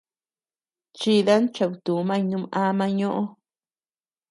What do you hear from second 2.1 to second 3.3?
num ama ñoʼö.